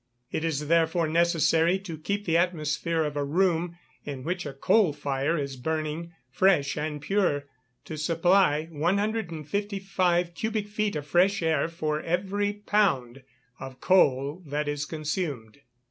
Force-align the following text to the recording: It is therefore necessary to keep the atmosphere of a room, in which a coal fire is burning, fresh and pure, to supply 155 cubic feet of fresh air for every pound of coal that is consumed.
It 0.31 0.43
is 0.43 0.67
therefore 0.67 1.07
necessary 1.07 1.77
to 1.81 1.95
keep 1.95 2.25
the 2.25 2.35
atmosphere 2.35 3.03
of 3.03 3.15
a 3.15 3.23
room, 3.23 3.77
in 4.03 4.23
which 4.23 4.47
a 4.47 4.53
coal 4.53 4.93
fire 4.93 5.37
is 5.37 5.57
burning, 5.57 6.11
fresh 6.31 6.75
and 6.75 6.99
pure, 6.99 7.43
to 7.85 7.97
supply 7.99 8.65
155 8.71 10.33
cubic 10.33 10.67
feet 10.69 10.95
of 10.95 11.05
fresh 11.05 11.43
air 11.43 11.67
for 11.67 12.01
every 12.01 12.51
pound 12.53 13.21
of 13.59 13.79
coal 13.79 14.41
that 14.47 14.67
is 14.67 14.85
consumed. 14.85 15.59